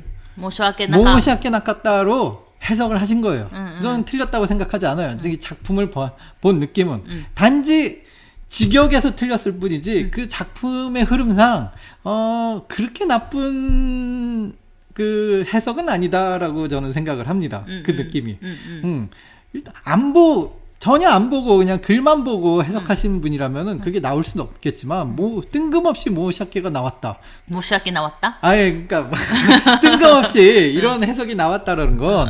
[0.87, 3.49] 몸을 시작해 나갔다로 해석을 하신 거예요.
[3.53, 3.81] 음, 음.
[3.81, 5.17] 저는 틀렸다고 생각하지 않아요.
[5.23, 5.39] 음.
[5.39, 6.09] 작품을 보,
[6.41, 8.03] 본 느낌은 단지
[8.47, 10.11] 직역에서 틀렸을 뿐이지 음.
[10.11, 11.71] 그 작품의 흐름상
[12.03, 14.53] 어 그렇게 나쁜
[14.93, 17.63] 그 해석은 아니다라고 저는 생각을 합니다.
[17.67, 18.37] 음, 그 느낌이.
[18.41, 19.09] 음,
[19.53, 23.21] 일단 안 보, 전혀 안 보고 그냥 글만 보고 해석하시는 음.
[23.21, 23.79] 분이라면은 음.
[23.81, 25.15] 그게 나올 수는 없겠지만 음.
[25.15, 27.17] 뭐 뜬금없이 모샤케가 나왔다.
[27.45, 28.37] 모샤케 나왔다?
[28.41, 29.11] 아예 그러니까
[29.81, 31.07] 뜬금없이 이런 음.
[31.07, 32.29] 해석이 나왔다라는 건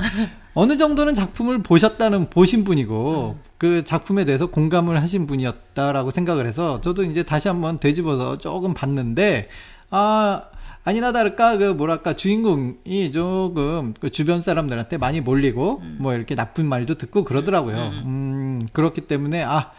[0.56, 7.04] 어느 정도는 작품을 보셨다는 보신 분이고 그 작품에 대해서 공감을 하신 분이었다라고 생각을 해서 저도
[7.04, 9.50] 이제 다시 한번 되짚어서 조금 봤는데
[9.92, 10.44] 아
[10.84, 15.98] 아니나 다를까 그 뭐랄까 주인공이 조금 그 주변 사람들한테 많이 몰리고 음.
[16.00, 17.76] 뭐 이렇게 나쁜 말도 듣고 그러더라고요.
[17.78, 19.72] 음, 음 그렇기 때문에 아,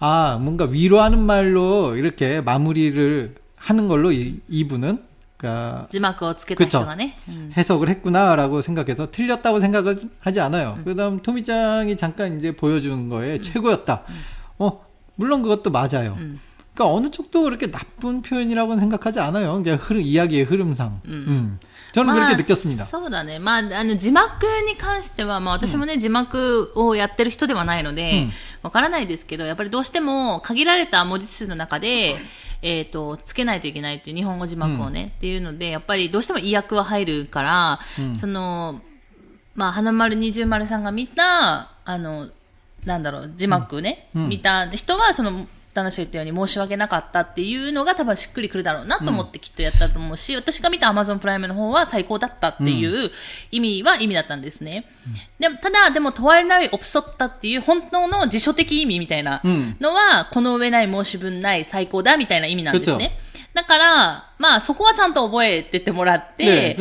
[0.00, 5.02] 아 뭔가 위로하는 말로 이렇게 마무리를 하는 걸로 이, 이분은
[5.36, 5.86] 그러니까
[6.54, 6.78] 그쵸.
[7.56, 10.76] 해석을 했구나라고 생각해서 틀렸다고 생각을 하지 않아요.
[10.78, 10.84] 음.
[10.84, 13.42] 그다음 토미짱이 잠깐 이제 보여준 거에 음.
[13.42, 14.02] 최고였다.
[14.58, 16.16] 어 물론 그것도 맞아요.
[16.71, 16.71] 음.
[16.77, 19.61] 그러니까 어느 쪽도 그렇게 나쁜 표현이라고는 생각하지 않아요.
[19.63, 21.01] 그냥 흐름, 이야기의 흐름상.
[21.05, 21.59] 음.
[21.91, 22.85] 저는 그렇게 느꼈습니다.
[22.85, 23.39] そうだね。
[23.39, 28.27] まあ、あの、字幕に関しては、まあ私もね、字幕をやってる人ではないので、
[28.61, 32.15] わからないですけど、やっぱりどうしても限られた文字数の中で、
[32.61, 37.79] えっ、と、つけないといけないっていう日本語字幕をね、っていうので、やっぱりどうしても意訳は入るから、
[38.15, 38.81] その、
[39.55, 42.27] まあ、花丸二重丸さんが見た、あの、
[42.85, 53.10] なんだろう、字幕ね、うん見た人は、その、 旦那氏が言ったように申し訳なかったっていうのが多分しっくりくるだろうなと思ってきっとやったと思うし、私が見た Amazon プライムの方は最高だったっていう
[53.50, 54.86] 意味は意味だったんですね。
[55.38, 59.76] でもただ、でも、問われないオプソッタっていう本当の辞書的意味みたいなうん。
[59.80, 63.18] のは、この上ない申し分ない最高だみたいな意味なんですね。
[63.54, 66.76] だから、まあそこはちゃんと覚えてってもらって、ね、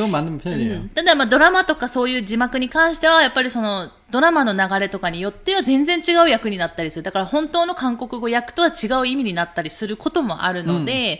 [0.74, 7.04] うん、ただまあドラマとかそういう字幕に関しては、やっぱりそのドラマの流れとかによっては全然違う役になったりする。
[7.04, 11.16] だから本当の韓国語役とは違う意味になったりすることもあるので、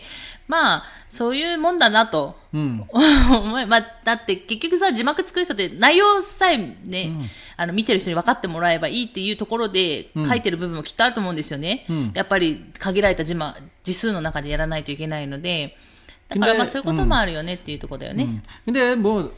[0.48, 2.38] うん、まあそういうもんだなと。
[2.54, 2.86] うん、
[3.68, 7.30] まあだって結局さ、字幕作る人って内容さえね、うん。
[7.55, 11.85] あの、見てる人に分かってもらえばいいっていうところで書いてる部分もきっとあると思うんですよね。
[11.89, 15.75] うんやっぱり限られた字,、ま、字数の中でやらないといけないので、
[16.29, 18.23] だからまあ 근데 そういうこともあるよねっていうところだよね。
[18.23, 18.41] 음.
[18.65, 19.31] 근데 뭐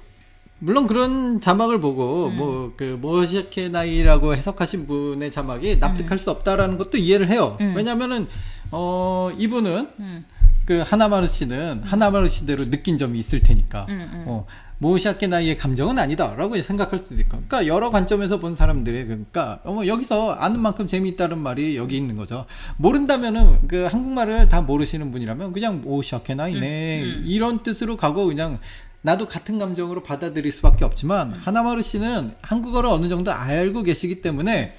[0.59, 6.97] 물론 그런 자막을 보고 뭐 그 모시케 나이라고 해석하신 분의 자막이 납득할 수 없다라는 것도
[6.97, 7.57] 이해를 해요.
[7.75, 8.27] 왜냐면은
[8.71, 10.25] 어 이분은 음.
[10.64, 13.86] 그 하나마루 씨는 하나마루 씨대로 느낀 점이 있을 테니까.
[13.88, 14.46] 음, 어
[14.78, 17.30] 모시아케 나이의 감정은 아니다라고 생각할 수도 있고.
[17.30, 22.46] 그러니까 여러 관점에서 본 사람들이 그러니까 어머 여기서 아는 만큼 재미있다는 말이 여기 있는 거죠.
[22.76, 27.02] 모른다면은 그 한국말을 다 모르시는 분이라면 그냥 모시아케 나이네.
[27.02, 28.58] 음, 이런 뜻으로 가고 그냥
[29.02, 31.40] 나도 같은 감정으로 받아들일 수밖에 없지만 음.
[31.44, 34.76] 하나마루 씨는 한국어를 어느 정도 알고 계시기 때문에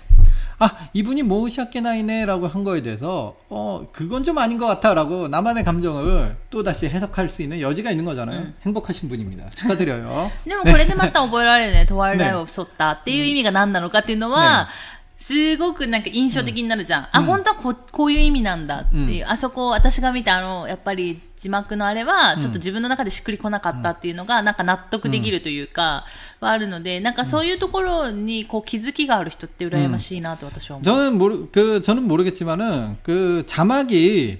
[0.58, 6.36] 아 이분이 모시아케 나이네라고 한 거에 대해서 어 그건 좀 아닌 것 같아라고 나만의 감정을
[6.50, 8.48] 또 다시 해석할 수 있는 여지가 있는 거잖아요.
[8.62, 9.48] 행복하신 분입니다.
[9.50, 10.30] 축하드려요.
[10.44, 14.68] でもこれでまた覚えられるね、トワイライを襲ったっていう意味が何なのかっていうのは、
[15.16, 17.08] すごくなんか印象的になるじゃん。
[17.12, 26.06] あ、本当はここういう意味なんだっていう、あそこ私が見たあの、やっぱり字幕のあれは、ちょっと自分の中でしっくりこなかったっていうのが、なんか納得できるというか、
[26.40, 30.84] はあるので、なんかそういうところにこう気づきがある人って羨ましいなと私は思う。
[30.84, 34.38] 저는 모르 그 저는 모르겠지만은 그 자막이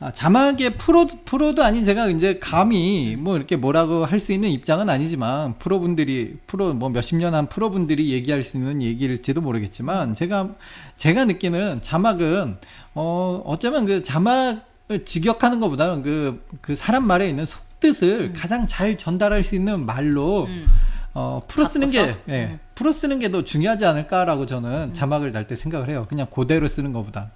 [0.00, 4.88] 아, 자막의 프로 프로도 아닌 제가 이제 감히 뭐 이렇게 뭐라고 할 수 있는 입장은
[4.90, 10.50] 아니지만 프로분들이 프로 뭐 몇십 년 한 프로분들이 얘기할 수 있는 얘기일지도 모르겠지만 제가
[10.96, 12.56] 제가 느끼는 자막은
[12.94, 19.42] 어 어쩌면 그 자막을 직역하는 것보다는 그 그 사람 말에 있는 속뜻을 가장 잘 전달할
[19.42, 20.66] 수 있는 말로 음.
[21.14, 22.16] 어, 풀어 쓰는 게?
[22.28, 22.58] 예, 음.
[22.74, 26.06] 풀어 쓰는 게 더 중요하지 않을까라고 저는 자막을 달때 생각을 해요.
[26.08, 27.30] 그냥 그대로 쓰는 것보다.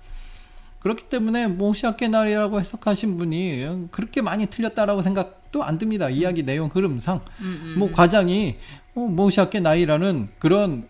[0.80, 6.06] 그렇기 때문에 뭐 시학계 날이라고 해석하신 분이 그렇게 많이 틀렸다라고 생각도 안 듭니다.
[6.06, 6.12] 음.
[6.12, 7.74] 이야기 내용 흐름상 음, 음.
[7.78, 8.56] 뭐 과장이
[8.94, 10.88] 어, 뭐 모시학계 나이라는 그런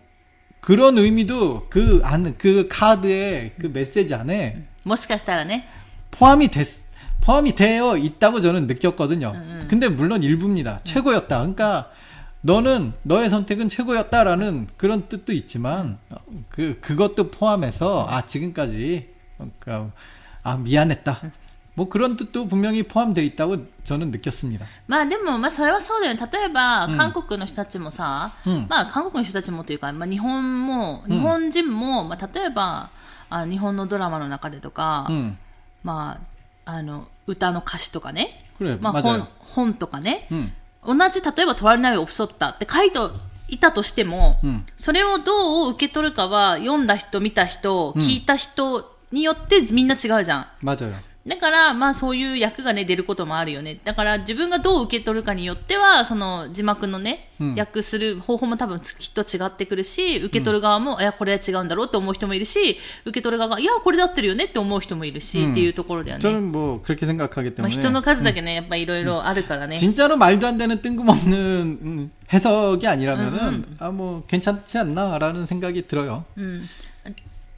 [0.59, 5.65] 그런 의미도 그 안그 그 카드에 그 메시지 안에 모시카스타라네
[6.11, 6.67] 포함이 됐
[7.21, 9.31] 포함이 되어 있다고 저는 느꼈거든요.
[9.35, 9.67] 음, 음.
[9.69, 10.73] 근데 물론 일부입니다.
[10.73, 10.79] 음.
[10.83, 11.37] 최고였다.
[11.39, 11.91] 그러니까
[12.41, 15.97] 너는 너의 선택은 최고였다라는 그런 뜻도 있지만
[16.47, 19.90] 그 그것도 포함해서 아 지금까지 그러니까
[20.42, 21.20] 아 미안했다.
[21.76, 24.64] 뭐 그런 뜻도 분명히 포함되어 있다고 저는 느꼈습니다.
[24.86, 26.20] まあでも、まあそれはそうだよね。
[26.32, 32.90] 例えば、韓国の人たちもさ、うんまあ韓国の人たちもというか、まあ日本も、日本人も、まあ例えば、
[33.28, 35.36] あ日本のドラマの中でとか、 음,
[35.82, 36.20] ま
[36.64, 39.02] あ、あの、歌の歌詞とかね、 그래 まあ 맞아요.
[39.02, 40.52] 本、本とかね、 음,
[40.86, 43.00] 同じ、例えば、トワルナイを襲ったって書いて
[43.48, 50.46] いたとしても、うんそれをどう受け取るかは、読んだ人、見た人、聞いた人 によってみんな違うじゃん。
[50.62, 50.92] 맞아요.
[51.26, 53.80] だから、まあそういう役がね、出ることもあるよね。
[53.82, 62.76] だから自分がどう受け取るかによっては、その字幕のね、うん訳する方法も多分つきっと違ってくるし、受け取る側も、いや、これは違うんだろうって思う人もいるし、
[63.06, 66.22] 受け取る側が、いや、これで合ってるよねって思う人もいるし、うんっていうところだよね。
[66.22, 69.78] 저는 뭐 그렇게 생각하기 まあ 때문에 人の数だけね、やっぱいろいろあるからね。
[69.78, 71.32] 진짜로 말도 안 되는 뜬금없는
[71.82, 76.24] 음, 해석이 아니라면은 아 뭐 괜찮지 않나라는 생각이 들어요.
[76.36, 76.68] うん。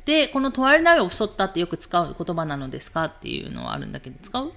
[0.05, 4.53] で、このトワルナイを襲ったってよく使う言葉なのですかっていうのはあるんだけど、使う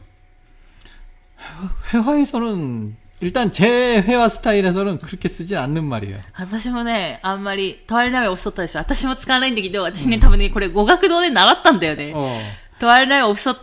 [1.93, 6.19] 회화에서는 일단 제 회화 스타일에서는 그렇게 쓰진 않는 말이에요.
[6.35, 8.79] 私もね、あんまり、トワルナイを襲ったでしょ。
[8.79, 12.13] 私も使わないんだけど、私ね、多分ね、これ語学堂で習ったんだよね。
[12.15, 12.39] 어,
[12.79, 13.53] トワルナイを襲っ、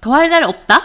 [0.00, 0.82] トワルナイを追った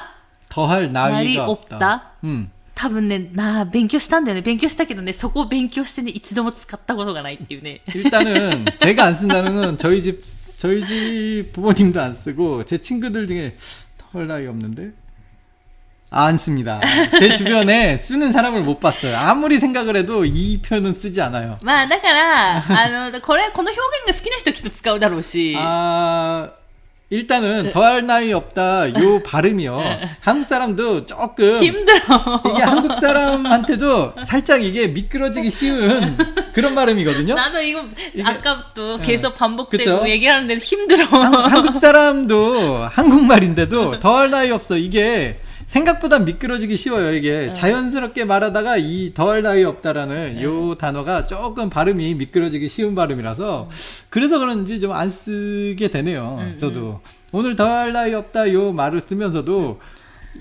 [0.49, 1.75] 더할 나위가 날이 없다.
[1.77, 2.03] 없다?
[2.23, 2.51] 음.
[2.77, 4.41] 多分ね、なあ、勉強したんだよね。
[4.41, 7.81] 勉強したけどね、そこを勉強してね、一度も使ったことがないっていうね。
[7.93, 10.21] 일단은 제가 안 쓴다는 건 저희 집
[10.57, 13.55] 저희 집 부모님도 안 쓰고 제 친구들 중에
[13.97, 14.91] 더할 나위 없는데
[16.09, 16.79] 아, 안 씁니다.
[17.19, 19.17] 제 주변에 쓰는 사람을 못 봤어요.
[19.17, 21.57] 아무리 생각을 해도 이 표현은 쓰지 않아요.
[21.63, 25.55] まあ、だから、あ の、 これ、この表現が好きな人きっと使うだろうし。
[25.57, 26.51] 아,
[27.10, 29.82] 일단은 더할 나위 없다 요 발음이요.
[30.20, 31.96] 한국 사람도 조금 힘들어.
[32.52, 36.16] 이게 한국 사람한테도 살짝 이게 미끄러지기 쉬운
[36.52, 37.34] 그런 발음이거든요.
[37.34, 37.82] 나도 이거
[38.22, 39.38] 아까부터 계속 그쵸?
[39.38, 41.04] 반복되고 얘기하는데 힘들어.
[41.06, 49.13] 한- 한국 사람도 한국말인데도 더할 나위 없어 이게 생각보다 미끄러지기 쉬워요 이게 자연스럽게 말하다가 이
[49.13, 53.69] 더할 나위 없다라는 요 단어가 조금 발음이 미끄러지기 쉬운 발음이라서
[54.09, 59.79] 그래서 그런지 좀 안 쓰게 되네요 저도 오늘 더할 나위 없다 요 말을 쓰면서도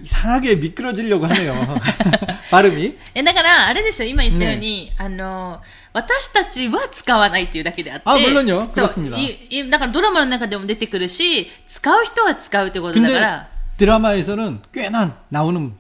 [0.03, 1.55] 이상하게 미끄러지려고 하네요
[2.51, 5.61] 발음이 え、だから、あれですよ、今言ったように、あの、
[5.93, 8.05] 私たちは使わないっていうだけであって。
[8.07, 13.49] あ물론요 そう 그렇습니다 いいだからドラマの中でも出てくるし、使う人は使うってことだか 근데 ら。
[13.77, 15.73] 드라마에서는 꽤나 나오는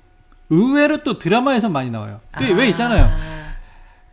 [0.50, 2.20] 의외로 또 드라마에서 많이 나와요.
[2.36, 3.05] 그 왜 있잖아요.
[3.05, 3.32] あ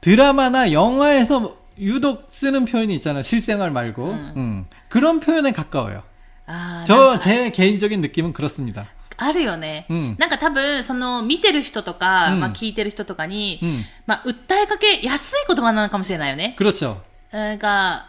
[0.01, 3.21] 드라마나 영화에서 유독 쓰는 표현이 있잖아.
[3.21, 4.11] 실생활 말고.
[4.11, 4.33] 음.
[4.37, 4.65] 음.
[4.89, 6.03] 그런 표현에 가까워요.
[6.47, 8.87] あーなん 저 か 제 개인적인 느낌은 그렇습니다.
[9.17, 9.85] あるよね。
[9.89, 13.83] うんなんか多分、その、見てる人とか、うんまあ聞いてる人とかに、 음.
[14.05, 16.55] まあ訴えかけやすい言葉なのかもしれないよね。
[16.57, 17.01] 그렇죠.
[17.33, 18.07] な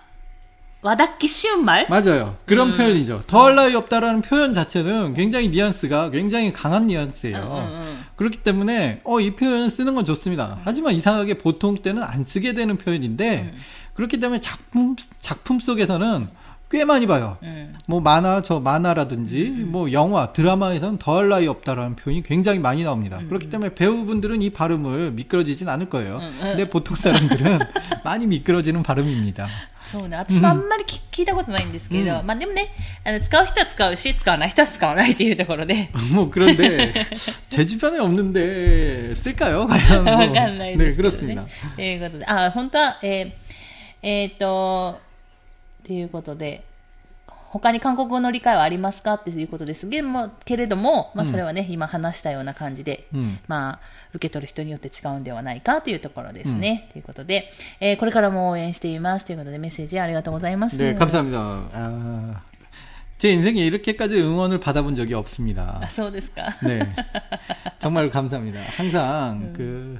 [0.85, 1.87] 와닿기 쉬운 말?
[1.89, 2.37] 맞아요.
[2.45, 2.77] 그런 음.
[2.77, 3.23] 표현이죠.
[3.25, 7.37] 더할 나위 없다라는 표현 자체는 굉장히 뉘앙스가 굉장히 강한 뉘앙스예요.
[7.37, 8.05] 음, 음, 음.
[8.15, 10.57] 그렇기 때문에 어, 이 표현 쓰는 건 좋습니다.
[10.57, 10.61] 음.
[10.63, 13.59] 하지만 이상하게 보통 때는 안 쓰게 되는 표현인데 음.
[13.95, 16.27] 그렇기 때문에 작품 작품 속에서는
[16.69, 17.37] 꽤 많이 봐요.
[17.87, 23.19] 뭐 만화 저 만화라든지 뭐 영화 드라마에서는 더할 나위 없다라는 표현이 굉장히 많이 나옵니다.
[23.27, 26.19] 그렇기 때문에 배우분들은 이 발음을 미끄러지진 않을 거예요.
[26.41, 27.59] 근데 보통 사람들은
[28.03, 29.47] 많이 미끄러지는 발음입니다.
[29.84, 30.16] そうね。
[30.16, 32.68] 私もあんまり聞聞いたことないんですけど、まあでもね、
[33.04, 35.90] あの使う人は使うし、使わない人は使わないっていうところで。
[36.12, 36.92] 뭐 그런데
[37.48, 39.66] 제 주변에 없는데 쓸까요?
[39.66, 40.04] 과연?
[40.04, 40.12] 뭐.
[40.12, 41.16] わかんないで 네 すけどね。
[41.18, 41.46] 그렇습니다.
[41.74, 43.32] ということで、あ、本当は、えー
[44.02, 45.00] えーっと、
[45.86, 46.62] ということで、
[47.44, 53.38] 他に韓国語の理解はありますかっていうことですけども、けれども、まあそれはね、今話したような感じで、 음.
[53.48, 53.78] まあ、
[54.14, 56.88] 受け取る人によって違うんではないかというところですね。
[56.92, 57.50] ということで、
[57.80, 60.76] えーこれからも応援していますということでメッセージありがとうございます。
[60.76, 61.38] 네 감사합니다.
[61.72, 62.42] 아,
[63.18, 65.80] 제 인생에 이렇게까지 응원을 받아본 적이 없습니다.
[65.82, 66.56] あ、そうですか。
[66.62, 66.94] 네
[67.80, 68.60] 정말 감사합니다.
[68.76, 69.98] 항상 그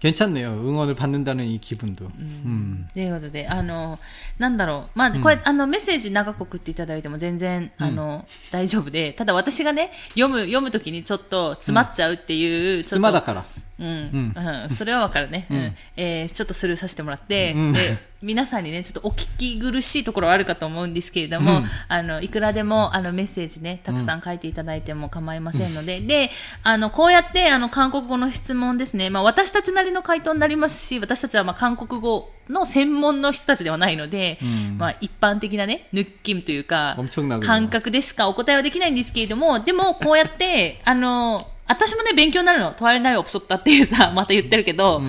[0.00, 0.50] 괜찮네요.
[0.54, 2.10] 응원을 받는다는 이 기분도.
[2.44, 2.88] 음.
[2.92, 4.00] ということで、あの、
[4.36, 4.98] なんだろう。
[4.98, 13.44] まあ、これ、あの、メッセージ長く送っていただいても全然、あの、大丈夫で、ただ私がね、読む、読むときにちょっと詰まっちゃうっていう、ちょっと、 스마다카라.
[13.79, 14.33] うん、
[14.71, 15.75] それはわかるね、うん。
[15.95, 17.79] えー、ちょっとスルーさせてもらって、うん、で
[18.21, 26.31] 皆さんにねちょっとお聞き苦しいところあるかと思うんですけれども、うん、あのいくらでもあのメッセージねたくさん書いていただいても構いませんので、で
[26.63, 34.39] あのこうやってあの韓国語の質問ですね、まあ、私たちなりの回答になりますし私たちはまあ韓国語の専門の人たちではないので、
[34.77, 36.97] まあ、一般的なね、ぬっきんというか、
[37.41, 42.72] 感覚でしかお答えはできないんですけれども、でもこうやって、あの、私もね、勉強になるの。
[42.72, 45.08] トワイライオプソッタっていうさ、また言ってるけど、ん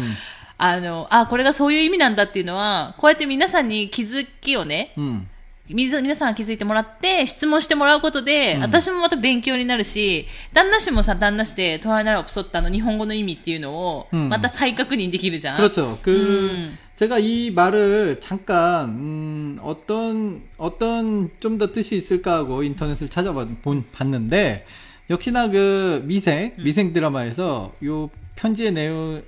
[0.57, 5.28] あの、あ、これがそういう意味なんだっていうのは、こうやって皆さんに気づきをね、 음.
[5.70, 15.57] みず皆さんが気づいてもらって、質問してもらうことで、私もまた勉強になるし、旦那氏もさ、旦那氏で、トワイライオプソッタの日本語の意味っていうのを、うんまた再確認できるじゃん。
[15.57, 15.97] 그렇죠.
[16.03, 16.78] 그 음.
[16.97, 23.86] 제가 이 말을 잠깐 음, 어떤 어떤 좀 더 뜻이 있을까 하고 인터넷을 찾아봐 본
[23.91, 24.66] 봤는데
[25.11, 29.22] 역시나 그 미생 미생 드라마에서 요 편지의 내용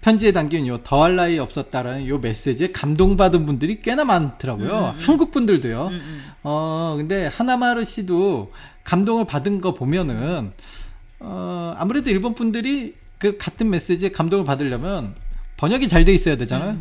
[0.00, 4.68] 편지에 담긴 요 더할 나위 없었다라는 요 메시지에 감동받은 분들이 꽤나 많더라고요.
[5.00, 5.90] 한국 분들도요.
[6.42, 8.52] 어 근데 하나마루 씨도
[8.84, 10.52] 감동을 받은 거 보면은
[11.20, 15.14] 어 아무래도 일본 분들이 그 같은 메시지에 감동을 받으려면
[15.56, 16.78] 번역이 잘 돼 있어야 되잖아요.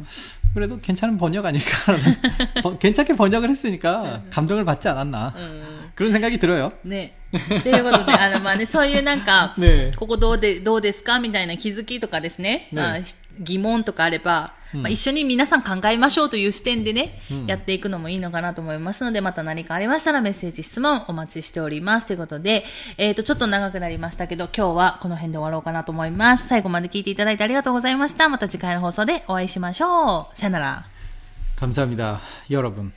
[0.54, 1.70] 그래도 괜찮은 번역 아닐까?
[2.64, 5.34] 번- 괜찮게 번역을 했으니까 감동을 받지 않았나?
[5.95, 5.95] うん。
[5.95, 6.73] 그런 생각이 들어요.
[6.85, 7.15] ね。
[7.31, 12.69] ということで、あの、まあね、そういうなんか、ねここどうで、どうですかみたいな気づきとかですね。
[12.73, 22.07] ねまあ、ひ疑問とかあれば、まあ、一緒に皆さん考えましょうという視点でね、やっていくのもいいのかなと思いますので、また何かありましたらメッセージ、質問お待ちしております。
[22.07, 22.65] ということで、
[22.97, 26.47] えっ、と、ちょっと長くなりましたけど、今日はこの辺で終わろうかなと思います。
[26.49, 28.29] 最後まで聞いていただいてありがとうございました。
[28.29, 30.39] また次回の放送でお会いしましょう。
[30.39, 30.85] さよなら。
[31.61, 32.93] 감사합니다, 여러분.